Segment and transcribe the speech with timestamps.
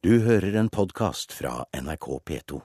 [0.00, 2.58] Du hører en podkast fra NRK P2.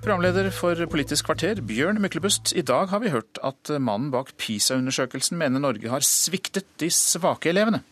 [0.00, 2.54] Programleder for Politisk kvarter, Bjørn Myklebust.
[2.56, 7.52] I dag har vi hørt at mannen bak PISA-undersøkelsen mener Norge har sviktet de svake
[7.52, 7.82] elevene.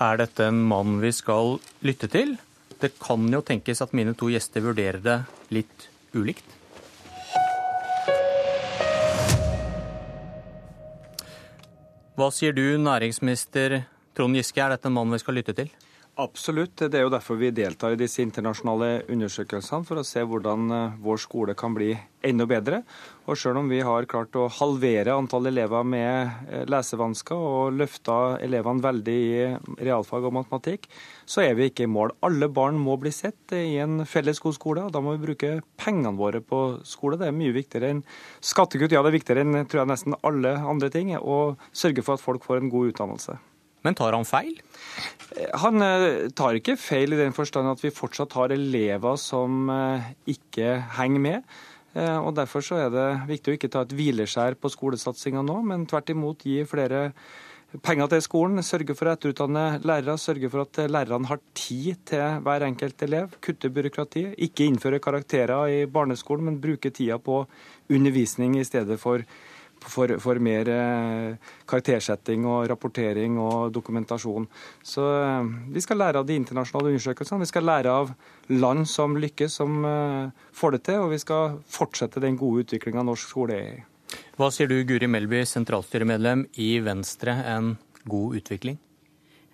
[0.00, 2.38] Er dette en mann vi skal lytte til?
[2.80, 5.20] Det kan jo tenkes at mine to gjester vurderer det
[5.52, 6.56] litt ulikt.
[12.16, 13.82] Hva sier du, næringsminister
[14.16, 15.68] Trond Giske, er dette en mann vi skal lytte til?
[16.14, 16.76] Absolutt.
[16.78, 20.98] Det er jo derfor vi deltar i disse internasjonale undersøkelsene, for å se hvordan eh,
[21.02, 21.88] vår skole kan bli
[22.22, 22.84] enda bedre.
[23.26, 28.18] Og selv om vi har klart å halvere antall elever med eh, lesevansker og løfta
[28.46, 29.48] elevene veldig i
[29.88, 30.86] realfag og matematikk,
[31.26, 32.14] så er vi ikke i mål.
[32.22, 35.50] Alle barn må bli sett i en felles god skole, og da må vi bruke
[35.82, 37.18] pengene våre på skole.
[37.18, 38.04] Det er mye viktigere enn
[38.38, 38.94] skattekutt.
[38.94, 42.22] Ja, det er viktigere enn tror jeg, nesten alle andre ting, å sørge for at
[42.22, 43.40] folk får en god utdannelse.
[43.84, 44.56] Men tar han feil?
[45.60, 50.12] Han eh, tar ikke feil i den forstand at vi fortsatt har elever som eh,
[50.34, 51.56] ikke henger med.
[51.94, 55.60] Eh, og Derfor så er det viktig å ikke ta et hvileskjær på skolesatsinga nå,
[55.68, 57.10] men tvert imot gi flere
[57.82, 62.44] penger til skolen, sørge for å etterutdanne lærere, sørge for at lærerne har tid til
[62.46, 67.42] hver enkelt elev, kutte byråkrati, ikke innføre karakterer i barneskolen, men bruke tida på
[67.90, 69.26] undervisning i stedet for
[69.90, 74.46] for, for mer eh, karaktersetting og rapportering og dokumentasjon.
[74.84, 77.42] Så eh, vi skal lære av de internasjonale undersøkelsene.
[77.44, 78.14] Vi skal lære av
[78.52, 81.02] land som lykkes, som eh, får det til.
[81.06, 83.84] Og vi skal fortsette den gode utviklinga norsk skole er i.
[84.38, 87.74] Hva sier du, Guri Melby, sentralstyremedlem i Venstre, en
[88.10, 88.78] god utvikling?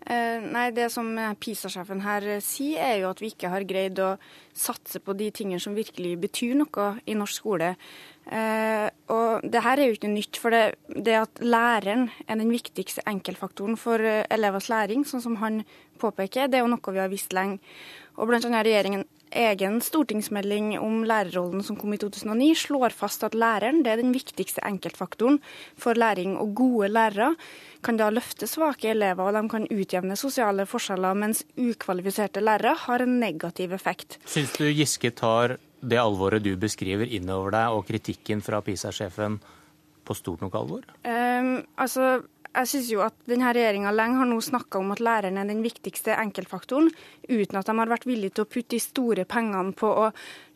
[0.06, 4.16] Eh, nei, Det som PISA-sjefen her sier, er jo at vi ikke har greid å
[4.56, 7.74] satse på de tingene som virkelig betyr noe i norsk skole.
[8.30, 12.52] Eh, og det her er jo ikke nytt, for det, det, at læreren er den
[12.52, 15.64] viktigste enkeltfaktoren for eh, elevers læring, sånn som han
[16.00, 17.58] påpeker, det er jo noe vi har visst lenge.
[18.16, 23.36] Og blant annet regjeringen egen stortingsmelding om lærerrollen som kom i 2009, slår fast at
[23.38, 25.38] læreren det er den viktigste enkeltfaktoren
[25.78, 26.36] for læring.
[26.40, 27.34] Og gode lærere
[27.84, 33.04] kan da løfte svake elever, og de kan utjevne sosiale forskjeller, mens ukvalifiserte lærere har
[33.04, 34.18] en negativ effekt.
[34.26, 39.40] Syns du Giske tar det alvoret du beskriver innover deg, og kritikken fra PISA-sjefen
[40.04, 40.84] på stort nok alvor?
[41.06, 45.38] Um, altså, jeg synes jo at denne regjeringa lenge har nå snakka om at læreren
[45.38, 46.90] er den viktigste enkeltfaktoren,
[47.30, 50.08] uten at de har vært villige til å putte de store pengene på å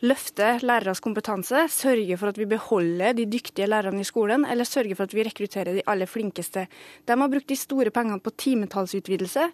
[0.05, 4.97] løfte læreres kompetanse, sørge for at vi beholder de dyktige lærerne i skolen, eller sørge
[4.99, 6.67] for at vi rekrutterer de aller flinkeste.
[7.07, 9.47] De har brukt de store pengene på timetallsutvidelse,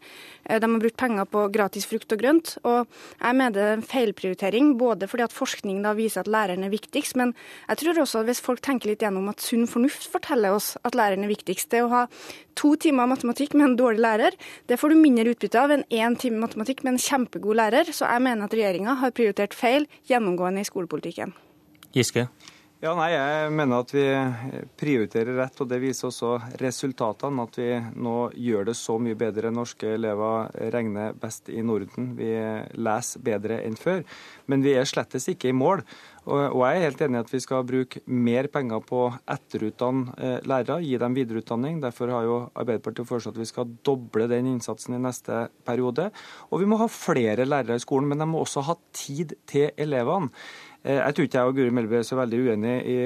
[0.49, 2.57] eh, de har brukt penger på gratis frukt og grønt.
[2.65, 2.89] og
[3.21, 6.73] Jeg mener det er en feilprioritering, både fordi at forskning da viser at læreren er
[6.73, 7.35] viktigst, men
[7.69, 10.95] jeg tror også at hvis folk tenker litt gjennom at sunn fornuft forteller oss at
[10.95, 12.07] læreren er viktigst, det å ha
[12.59, 14.37] to timer matematikk med en dårlig lærer,
[14.69, 17.93] det får du mindre utbytte av enn én time matematikk med en kjempegod lærer.
[17.95, 21.35] Så jeg mener at regjeringa har prioritert feil gjennomgående i skolepolitikken.
[21.97, 22.29] Giske?
[22.81, 24.03] Ja, nei, Jeg mener at vi
[24.81, 26.31] prioriterer rett, og det viser også
[26.63, 27.45] resultatene.
[27.45, 29.51] At vi nå gjør det så mye bedre.
[29.53, 32.15] Norske elever regner best i Norden.
[32.17, 32.31] Vi
[32.81, 34.01] leser bedre enn før.
[34.49, 35.85] Men vi er slettes ikke i mål.
[36.31, 40.17] Og jeg er helt enig i at vi skal bruke mer penger på å etterutdanne
[40.17, 41.83] eh, lærere, gi dem videreutdanning.
[41.85, 46.09] Derfor har jo Arbeiderpartiet foreslått at vi skal doble den innsatsen i neste periode.
[46.49, 49.69] Og vi må ha flere lærere i skolen, men de må også ha tid til
[49.81, 50.33] elevene.
[50.85, 52.99] Eh, jeg tror ikke jeg og Guri Melby er så veldig uenige i,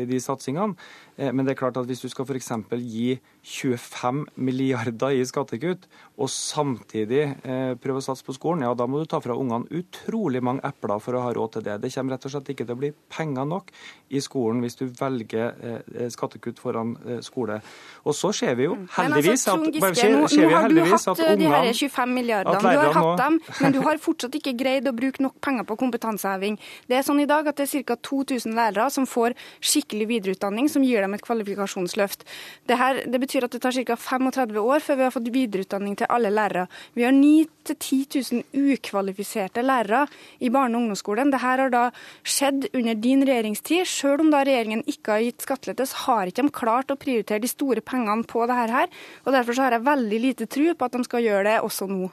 [0.00, 0.74] i de satsingene.
[1.20, 2.50] Eh, men det er klart at hvis du skal f.eks.
[2.80, 5.86] gi 25 milliarder i skattekutt,
[6.20, 9.68] og samtidig eh, prøve å satse på skolen, ja da må du ta fra ungene
[9.80, 11.78] utrolig mange epler for å ha råd til det.
[11.84, 13.72] Det kommer rett og slett ikke til å bli penger nok
[14.10, 16.94] i skolen hvis du velger skattekutt foran
[17.24, 17.60] skole.
[18.04, 18.86] Og så ser vi jo mm.
[18.96, 22.96] heldigvis altså, at Giske, nå, nå, har du hatt de her 25 milliardene, du har
[22.96, 26.58] hatt dem, men du har fortsatt ikke greid å bruke nok penger på kompetanseheving.
[26.90, 27.96] Det er sånn i dag at det er ca.
[28.10, 32.24] 2000 lærere som får skikkelig videreutdanning som gir dem et kvalifikasjonsløft.
[32.68, 33.96] Det, her, det betyr at det tar ca.
[33.96, 36.66] 35 år før vi har fått videreutdanning til alle lærere.
[36.94, 40.06] Vi har 9 000-10 000 ukvalifiserte lærere
[40.40, 41.30] i barne- og ungdomsskolen.
[41.30, 41.84] Dette har da
[42.24, 43.86] skjedd under din regjeringstid.
[43.86, 47.42] Selv om da regjeringen ikke har gitt skattelette, så har ikke de klart å prioritere
[47.44, 48.90] de store pengene på dette her.
[49.24, 51.88] Og Derfor så har jeg veldig lite tro på at de skal gjøre det også
[51.90, 52.10] nå.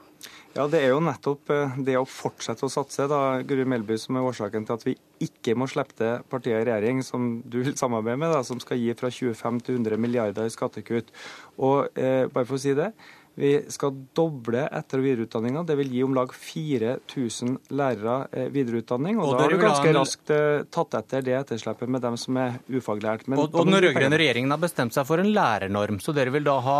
[0.57, 4.17] Ja, Det er jo nettopp eh, det å fortsette å satse da, Guri Melby, som
[4.17, 7.77] er årsaken til at vi ikke må slippe til partier i regjering som du vil
[7.77, 11.13] samarbeide med, da, som skal gi fra 25 til 100 milliarder i skattekutt.
[11.61, 12.91] Og eh, bare for å si det,
[13.37, 15.61] vi skal doble etter- og videreutdanninga.
[15.69, 19.19] Det vil gi om lag 4000 lærere eh, videreutdanning.
[19.21, 22.39] Og, og da har du ganske raskt eh, tatt etter det etterslepet med dem som
[22.41, 23.27] er ufaglært.
[23.29, 26.49] Men, og, og den rød-grønne regjeringen har bestemt seg for en lærernorm, så dere vil
[26.49, 26.79] da ha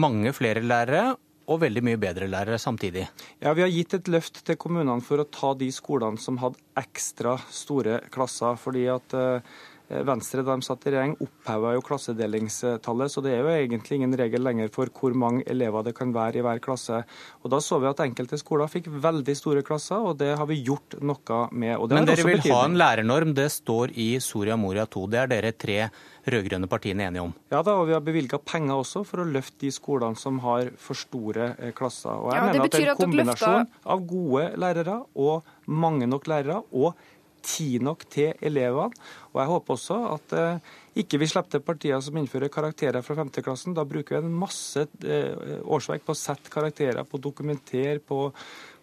[0.00, 1.10] mange flere lærere
[1.48, 3.06] og veldig mye bedre lærere samtidig.
[3.40, 6.60] Ja, Vi har gitt et løft til kommunene for å ta de skolene som hadde
[6.76, 8.56] ekstra store klasser.
[8.56, 9.40] fordi at eh,
[9.88, 14.16] Venstre da de satt i regjering oppheva jo klassedelingstallet, så det er jo egentlig ingen
[14.20, 17.00] regel lenger for hvor mange elever det kan være i hver klasse.
[17.40, 20.60] Og Da så vi at enkelte skoler fikk veldig store klasser, og det har vi
[20.66, 21.80] gjort noe med.
[21.88, 22.52] Men dere vil betydning.
[22.52, 25.06] ha en lærernorm, det står i Soria Moria 2.
[25.08, 25.80] Det er dere tre
[26.28, 27.34] rød-grønne partiene enige om?
[27.48, 30.72] Ja da, og vi har bevilga penger også for å løfte de skolene som har
[30.76, 32.12] for store eh, klasser.
[32.12, 33.86] Og jeg ja, mener at det er en kombinasjon løfter...
[33.94, 36.60] av gode lærere og mange nok lærere.
[36.72, 36.92] og
[37.44, 38.94] tid nok til elevene.
[39.32, 40.70] Og jeg håper også at eh,
[41.02, 43.30] ikke vi slipper til partier som innfører karakterer fra 5.
[43.44, 43.76] klassen.
[43.76, 48.26] Da bruker vi en masse eh, årsverk på å sette karakterer, på å dokumentere, på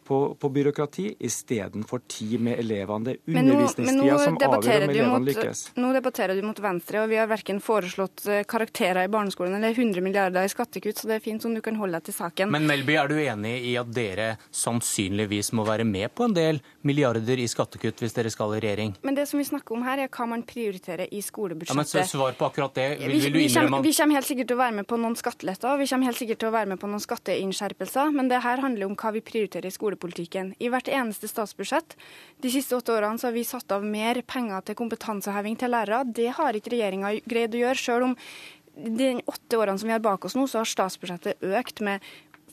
[0.05, 3.05] på, på byråkrati istedenfor tid med elevene.
[3.05, 5.63] Det er undervisningstida som avgjør om elevene mot, lykkes.
[5.81, 9.73] Nå debatterer du mot Venstre, og vi har verken foreslått eh, karakterer i barneskolen eller
[9.73, 12.53] 100 milliarder i skattekutt, så det er fint om du kan holde deg til saken.
[12.53, 16.61] Men Melby, er du enig i at dere sannsynligvis må være med på en del
[16.85, 18.93] milliarder i skattekutt hvis dere skal i regjering?
[19.01, 21.73] Men det som vi snakker om her, er hva man prioriterer i skolebudsjettet.
[21.73, 22.85] Ja, men så Svar på akkurat det.
[23.01, 25.17] Vil, vil du innrømme vi, vi kommer helt sikkert til å være med på noen
[25.17, 28.61] skatteletter, vi kommer helt sikkert til å være med på noen skatteinnskjerpelser, men det her
[28.63, 30.53] handler om hva vi prioriterer i skolebudsjettet skolepolitikken.
[30.59, 31.95] I hvert eneste statsbudsjett
[32.41, 36.05] de siste åtte årene så har vi satt av mer penger til kompetanseheving til lærere.
[36.05, 38.15] Det har ikke regjeringa greid å gjøre, sjøl om
[38.75, 42.03] de åtte årene som vi har bak oss nå, så har statsbudsjettet økt med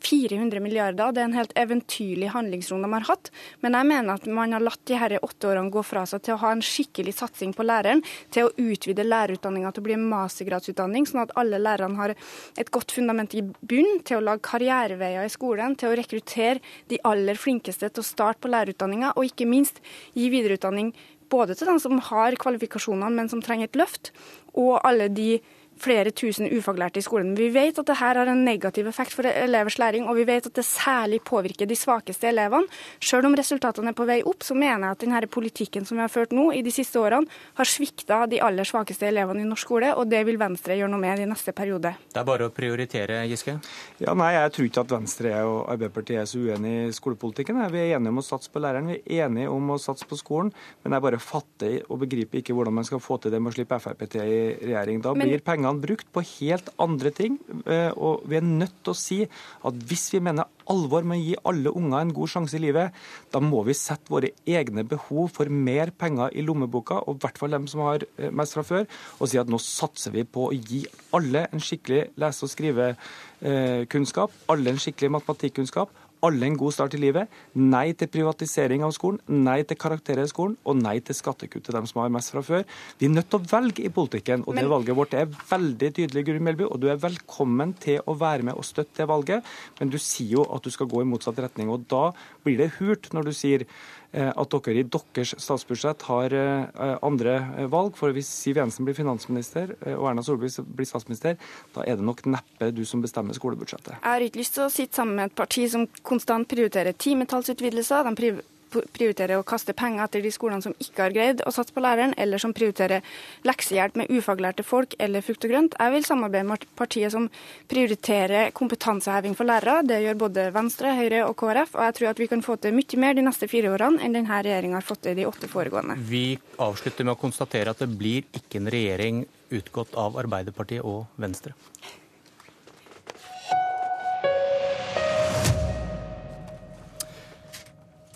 [0.02, 1.12] 400 milliarder.
[1.12, 3.30] Det er en helt eventyrlig handlingsrom de har hatt.
[3.64, 6.36] Men jeg mener at man har latt de her åtte årene gå fra seg til
[6.36, 8.02] å ha en skikkelig satsing på læreren,
[8.34, 12.14] til å utvide lærerutdanninga til å bli en mastergradsutdanning, sånn at alle lærerne har
[12.58, 16.60] et godt fundament i bunn, til å lage karriereveier i skolen, til å rekruttere
[16.90, 19.82] de aller flinkeste til å starte på lærerutdanninga, og ikke minst
[20.16, 20.92] gi videreutdanning
[21.32, 24.12] både til dem som har kvalifikasjonene, men som trenger et løft,
[24.52, 25.38] og alle de
[25.82, 27.34] flere tusen ufaglærte i skolen.
[27.38, 30.54] Vi vet at dette har en negativ effekt for elevers læring, og vi vet at
[30.56, 32.70] det særlig påvirker de svakeste elevene.
[33.02, 36.04] Selv om resultatene er på vei opp, så mener jeg at denne politikken som vi
[36.04, 39.66] har ført nå i de siste årene, har svikta de aller svakeste elevene i norsk
[39.66, 41.94] skole, og det vil Venstre gjøre noe med i neste periode.
[42.12, 43.58] Det er bare å prioritere, Giske?
[44.02, 47.60] Ja, nei, jeg tror ikke at Venstre og Arbeiderpartiet er så uenige i skolepolitikken.
[47.72, 50.18] Vi er enige om å satse på læreren, vi er enige om å satse på
[50.18, 50.52] skolen,
[50.82, 53.56] men jeg bare fatter og begriper ikke hvordan man skal få til det med å
[53.56, 55.00] slippe Frp til i regjering.
[55.04, 57.38] Da blir pengene pengene brukt på helt andre ting.
[57.66, 59.28] Eh, og vi er nødt til å si
[59.64, 62.92] at hvis vi mener alvor med å gi alle unger en god sjanse i livet,
[63.32, 67.38] da må vi sette våre egne behov for mer penger i lommeboka, og i hvert
[67.38, 68.86] fall dem som har eh, mest fra før,
[69.18, 74.30] og si at nå satser vi på å gi alle en skikkelig lese- og skrivekunnskap,
[74.52, 75.90] alle en skikkelig matematikkunnskap,
[76.26, 77.30] alle en god start i livet.
[77.58, 81.76] Nei til privatisering av skolen, nei til karakterer i skolen, og nei til skattekutt til
[81.76, 82.66] dem som har mest fra før.
[83.00, 86.26] Vi er nødt til å velge i politikken, og det valget vårt er veldig tydelig,
[86.28, 86.68] Guri Melby.
[86.68, 90.38] Og du er velkommen til å være med og støtte det valget, men du sier
[90.38, 91.72] jo at du skal gå i motsatt retning.
[91.72, 92.10] Og da
[92.46, 93.66] blir det hult når du sier
[94.12, 97.96] at dere i deres statsbudsjett har eh, andre eh, valg.
[97.96, 101.38] For hvis Siv Jensen blir finansminister og Erna Solberg blir statsminister,
[101.72, 103.96] da er det nok neppe du som bestemmer skolebudsjettet.
[103.96, 108.10] Jeg har ikke lyst til å sitte sammen med et parti som konstant prioriterer timetallsutvidelser.
[108.10, 108.34] De
[108.72, 112.14] prioriterer å kaste penger etter de skolene som ikke har greid å satse på læreren,
[112.20, 113.04] eller som prioriterer
[113.46, 115.76] leksehjelp med ufaglærte folk eller frukt og grønt.
[115.78, 117.28] Jeg vil samarbeide med partiet som
[117.70, 119.82] prioriterer kompetanseheving for lærere.
[119.86, 122.76] Det gjør både Venstre, Høyre og KrF, og jeg tror at vi kan få til
[122.76, 125.98] mye mer de neste fire årene enn denne regjeringa har fått til de åtte foregående.
[126.08, 131.04] Vi avslutter med å konstatere at det blir ikke en regjering utgått av Arbeiderpartiet og
[131.20, 131.52] Venstre.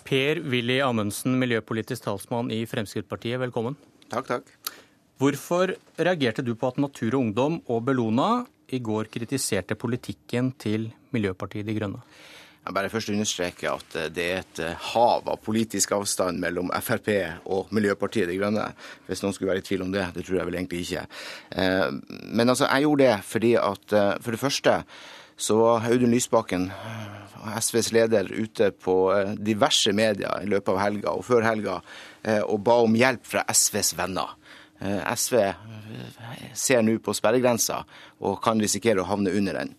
[0.07, 3.75] Per-Willy Amundsen, miljøpolitisk talsmann i Fremskrittspartiet, velkommen.
[4.07, 4.53] Takk, takk.
[5.19, 10.87] Hvorfor reagerte du på at Natur og Ungdom og Bellona i går kritiserte politikken til
[11.11, 11.99] Miljøpartiet De Grønne?
[12.67, 17.11] Jeg bare først understreke at det er et hav av politisk avstand mellom Frp
[17.51, 18.65] og Miljøpartiet De Grønne.
[19.07, 20.07] Hvis noen skulle være i tvil om det.
[20.15, 21.05] Det tror jeg vel egentlig ikke.
[21.51, 21.87] Eh,
[22.31, 24.81] men altså, jeg gjorde det fordi at eh, for det første
[25.37, 26.71] så var Audun Lysbakken
[27.59, 31.79] SVs leder ute på eh, diverse medier i løpet av helga og før helga
[32.23, 34.33] eh, og ba om hjelp fra SVs venner.
[34.79, 35.37] Eh, SV
[36.57, 37.83] ser nå på sperregrensa
[38.19, 39.77] og kan risikere å havne under den.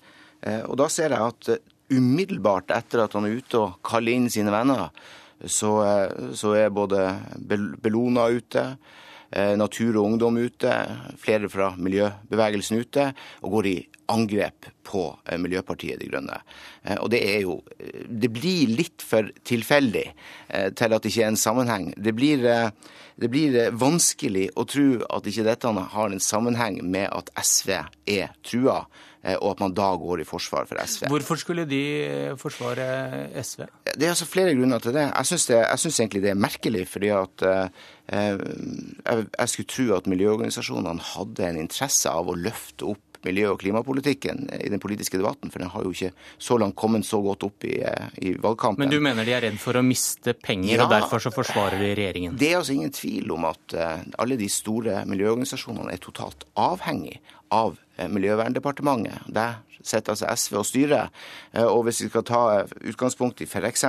[0.71, 1.49] Og da ser jeg at
[1.91, 4.93] umiddelbart etter at han er ute og kaller inn sine venner,
[5.43, 5.73] så,
[6.31, 7.09] så er både
[7.83, 8.63] Bellona ute,
[9.59, 10.77] Natur og Ungdom ute,
[11.19, 13.09] flere fra miljøbevegelsen ute,
[13.43, 13.77] og går i
[14.09, 15.03] angrep på
[15.41, 16.39] Miljøpartiet De Grønne.
[17.03, 17.59] Og det er jo
[18.09, 20.07] Det blir litt for tilfeldig
[20.49, 21.91] til at det ikke er en sammenheng.
[21.97, 22.47] Det blir,
[23.21, 27.75] det blir vanskelig å tro at ikke dette har en sammenheng med at SV
[28.09, 28.87] er trua.
[29.27, 31.09] Eh, og at man da går i forsvar for SV.
[31.11, 31.83] Hvorfor skulle de
[32.39, 32.87] forsvare
[33.43, 33.65] SV?
[33.91, 35.09] Det er altså flere grunner til det.
[35.09, 39.73] Jeg syns, det, jeg syns egentlig det er merkelig, fordi at eh, jeg, jeg skulle
[39.75, 44.83] tro at miljøorganisasjonene hadde en interesse av å løfte opp miljø- og klimapolitikken i den
[44.83, 48.11] politiske debatten, for den har jo ikke så langt kommet så godt opp i, eh,
[48.23, 48.85] i valgkampen.
[48.85, 51.79] Men du mener de er redd for å miste penger, ja, og derfor så forsvarer
[51.81, 52.39] de regjeringen?
[52.39, 53.75] Det er altså ingen tvil om at
[54.19, 57.19] alle de store miljøorganisasjonene er totalt avhengig
[57.55, 59.27] av eh, Miljøverndepartementet.
[59.27, 61.11] Der sitter altså SV og styrer.
[61.53, 62.43] Eh, og hvis vi skal ta
[62.91, 63.85] utgangspunkt i f.eks.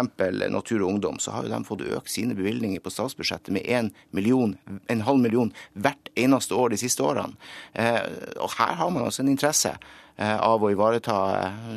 [0.49, 3.91] Natur og Ungdom, så har jo de fått økt sine bevilgninger på statsbudsjettet med en,
[4.15, 4.55] million,
[4.87, 7.39] en halv million hvert eneste år de siste årene.
[7.73, 8.03] Eh,
[8.37, 9.75] og her har man altså en interesse
[10.19, 11.15] av å ivareta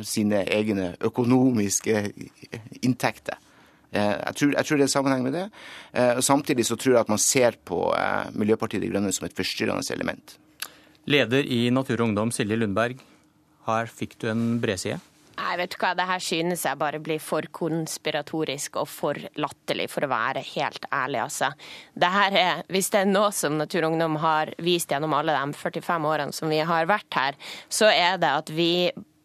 [0.03, 2.01] sine egne økonomiske
[2.83, 3.37] inntekter.
[3.95, 5.45] Jeg tror, jeg tror, det er sammenheng med det.
[6.27, 7.79] Samtidig så tror jeg at man ser på
[8.35, 10.35] Miljøpartiet De Grønne som et forstyrrende element.
[11.09, 13.01] Leder i Natur og Ungdom, Silje Lundberg.
[13.67, 14.99] Her fikk du en bredside.
[15.33, 20.05] Nei, vet hva, det her synes jeg bare blir for konspiratorisk og for latterlig, for
[20.05, 21.49] å være helt ærlig, altså.
[21.97, 26.07] Det er, hvis det er noe som Natur Ungdom har vist gjennom alle de 45
[26.11, 28.69] årene som vi har vært her, så er det at vi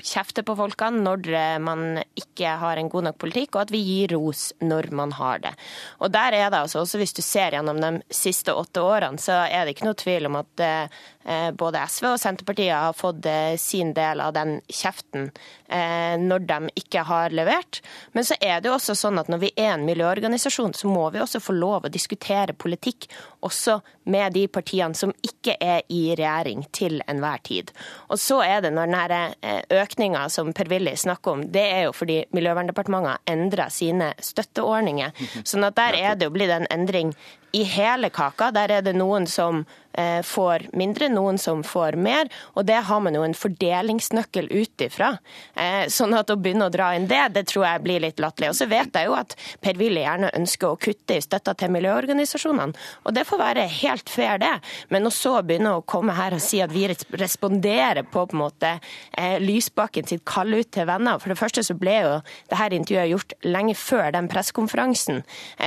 [0.05, 4.15] kjefter på folkene når man ikke har en god nok politikk, og at vi gir
[4.17, 5.55] ros når man har det.
[6.03, 9.45] Og der er det altså, også Hvis du ser gjennom de siste åtte årene, så
[9.47, 13.57] er det ikke noe tvil om at eh, både SV og Senterpartiet har fått eh,
[13.61, 15.29] sin del av den kjeften
[15.67, 17.83] eh, når de ikke har levert.
[18.17, 21.09] Men så er det jo også sånn at når vi er en miljøorganisasjon, så må
[21.15, 23.09] vi også få lov å diskutere politikk
[23.47, 23.79] også
[24.09, 27.73] med de partiene som ikke er i regjering til enhver tid.
[28.09, 31.93] Og så er det når denne økningen økninga som Per-Willy snakker om, det er jo
[31.93, 35.13] fordi Miljøverndepartementet endra sine støtteordninger.
[35.49, 37.15] Sånn at der er det jo blitt en endring
[37.53, 38.51] i hele kaka.
[38.53, 39.88] Der er det noen som eh,
[40.25, 42.29] får mindre, noen som får mer.
[42.55, 45.15] Og det har man jo en fordelingsnøkkel ut ifra.
[45.55, 48.53] Eh, sånn at å begynne å dra inn det, det tror jeg blir litt latterlig.
[48.53, 52.77] Og så vet jeg jo at Per-Willy gjerne ønsker å kutte i støtta til miljøorganisasjonene.
[53.05, 54.55] Og det får være helt fair, det.
[54.95, 58.43] Men å så begynne å komme her og si at vi responderer på på en
[58.43, 58.75] måte
[59.17, 61.19] eh, Lysbakken sitt kall ut til venner.
[61.23, 62.15] For det første så ble jo
[62.51, 65.23] det her intervjuet gjort lenge før den pressekonferansen.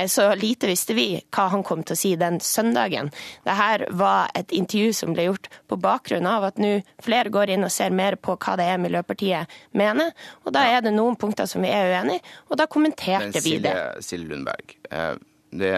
[0.08, 3.10] Så lite visste vi hva han kom til å si den søndagen.
[3.46, 7.66] Dette var et intervju som ble gjort på bakgrunn av at nå flere går inn
[7.66, 10.12] og ser mer på hva det er Miljøpartiet mener.
[10.46, 13.58] Og da er det noen punkter som vi er uenig i, og da kommenterte vi
[13.62, 13.76] det.
[14.04, 15.14] Silje Lundberg, eh,
[15.52, 15.72] det,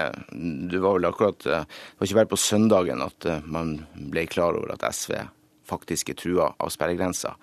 [0.70, 4.26] det var vel akkurat eh, Det var ikke bare på søndagen at eh, man ble
[4.30, 5.16] klar over at SV
[5.64, 7.34] faktisk er trua av sperregrensa.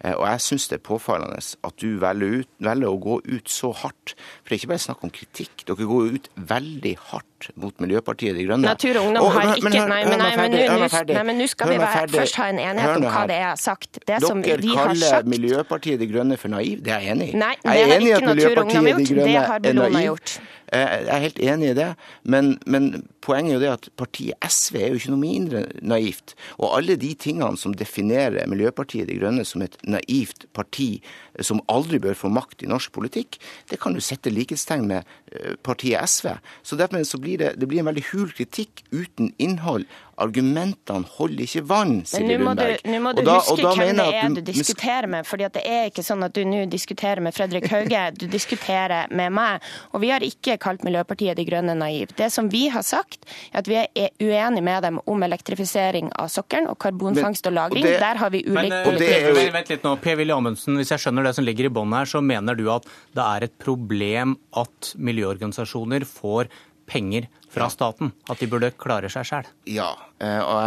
[0.00, 3.50] Eh, og jeg syns det er påfallende at du velger, ut, velger, å gå ut
[3.52, 4.14] så hardt.
[4.40, 5.64] For det er ikke bare snakk om kritikk.
[5.68, 8.68] Dere går ut veldig hardt mot Miljøpartiet De Grønne.
[8.68, 12.96] Natur og Ungdom har ikke Nei, men nå skal vi være, først ha en enighet
[12.96, 14.00] om hva det er jeg har sagt.
[14.08, 15.30] Det som Dere vi har kaller sagt...
[15.34, 16.80] Miljøpartiet De Grønne for naiv.
[16.84, 17.36] Det er jeg enig i.
[17.40, 19.14] Nei, det har ikke Natur og Ungdom gjort.
[19.20, 20.36] Det har Bellona gjort.
[20.70, 21.88] Jeg er helt enig i det,
[22.22, 26.34] men, men, poenget er jo det at partiet SV er jo ikke noe mindre naivt.
[26.58, 31.02] Og alle de tingene som definerer Miljøpartiet De Grønne som et naivt parti
[31.42, 35.56] som aldri bør få makt i norsk politikk, det kan du sette likhetstegn med eh,
[35.66, 36.36] partiet SV.
[36.62, 39.88] Så derfor så blir det, det blir en veldig hul kritikk uten innhold.
[40.20, 42.82] Argumentene holder ikke vann, Silje Lundberg.
[42.84, 45.24] Nå må du, da, huske hvem det er du, diskuterer med.
[45.24, 49.32] fordi det er ikke sånn at du nå diskuterer med Fredrik Hauge, du diskuterer med
[49.32, 49.64] meg.
[49.94, 52.14] Og vi har ikke kalt Miljøpartiet De Grønne naiv.
[52.18, 56.30] Det som vi har sagt, er at vi er uenige med dem om elektrifisering av
[56.32, 57.86] sokkelen og karbonfangst og -lagring.
[58.00, 59.52] Der har vi ulik eh, politikk.
[59.52, 62.20] Vent litt nå, Per-Willy Amundsen, hvis jeg skjønner det som ligger i bånn her, så
[62.20, 62.86] mener du at
[63.16, 66.48] det er et problem at miljøorganisasjoner får
[66.90, 68.12] penger fra staten?
[68.30, 69.48] At de burde klare seg sjøl?
[69.70, 69.88] Ja,
[70.22, 70.60] eh, og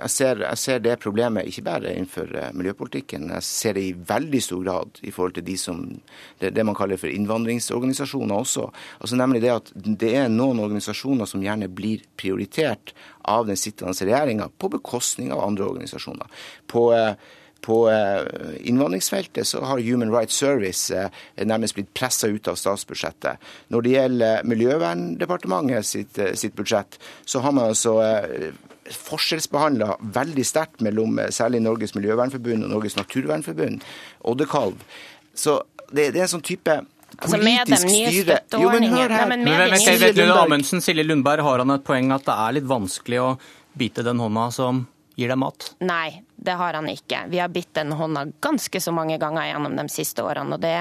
[0.00, 3.28] jeg ser, jeg ser, det problemet ikke bare innenfor eh, miljøpolitikken.
[3.36, 5.84] Jeg ser det i veldig stor grad i forhold til de som,
[6.42, 8.68] det, det man kaller for innvandringsorganisasjoner også.
[9.00, 12.94] Altså nemlig det at det er noen organisasjoner som gjerne blir prioritert
[13.26, 16.30] av den sittende regjeringa på bekostning av andre organisasjoner.
[16.70, 17.14] På eh,
[17.66, 18.22] på eh,
[18.68, 21.08] innvandringsfeltet så har Human Rights Service eh,
[21.42, 23.36] nærmest blitt pressa ut av statsbudsjettet.
[23.74, 27.92] Når det gjelder Miljøverndepartementet sitt, eh, sitt budsjett, så har man altså
[28.86, 33.76] forskjellsbehandla veldig sterkt mellom særlig Norges Miljøvernforbund og Norges Naturvernforbund.
[34.30, 34.76] Oddekalv.
[35.34, 35.52] Så
[35.90, 36.74] det, det er en sånn type
[37.16, 39.06] Altså med de nye støtteordningene.
[40.84, 43.28] Silje Lundberg, har han et poeng at det er litt vanskelig å
[43.78, 44.82] bite den hånda som
[45.16, 45.70] gir deg mat?
[45.80, 47.22] Nei, det har han ikke.
[47.32, 50.74] Vi har bitt den hånda ganske så mange ganger gjennom de siste årene, og det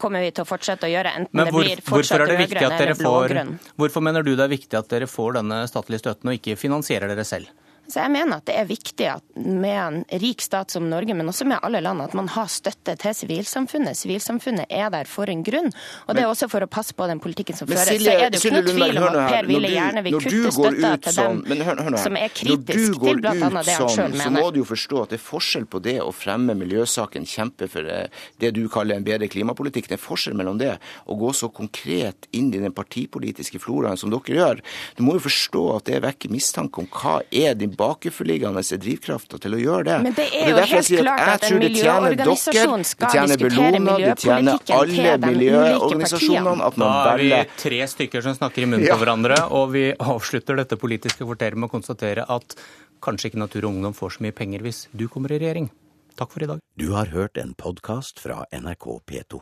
[0.00, 3.54] kommer vi til å fortsette å gjøre, enten hvor, det blir fortsatt rød-grønn eller blå-grønn.
[3.80, 7.10] Hvorfor mener du det er viktig at dere får denne statlige støtten, og ikke finansierer
[7.10, 7.48] dere selv?
[7.88, 11.30] Så jeg mener at det er viktig at med en rik stat som Norge, men
[11.30, 13.96] også med alle land, at man har støtte til sivilsamfunnet.
[13.96, 15.70] Sivilsamfunnet er der for en grunn.
[16.04, 17.88] Og det er også for å passe på den politikken som føres.
[17.88, 20.90] Så er det jo ikke noe tvil om at Per Ville gjerne vil kutte støtta
[21.06, 23.32] til dem sånn- hør, hør som er kritisk til bl.a.
[23.32, 24.24] det han sjøl mener.
[24.26, 27.70] Så må du jo forstå at det er forskjell på det å fremme miljøsaken, kjempe
[27.72, 29.88] for eh, det du kaller en bedre klimapolitikk.
[29.88, 30.74] Det er forskjell mellom det
[31.08, 34.62] å gå så konkret inn i den partipolitiske floraen som dere gjør.
[35.00, 39.54] Du må jo forstå at det vekker mistanke om hva er din bakenforliggende drivkrafta til
[39.56, 39.96] å gjøre det.
[40.04, 41.68] Men det Og er jo helt jeg sier at klart jeg at en tror det
[41.68, 46.54] miljøorganisasjon dere, skal det tjener diskutere Bellona, det tjener alle til de ulike partiene.
[46.68, 47.30] at Da er vi
[47.64, 48.96] tre stykker som snakker i munnen Ja.
[48.96, 52.56] hverandre, og vi avslutter dette politiske kvarteret med å konstatere at
[53.00, 55.70] kanskje ikke Natur og Ungdom får så mye penger hvis du kommer i regjering.
[56.18, 56.58] Takk for i dag.
[56.76, 59.40] Du har hørt en podkast fra NRK P2.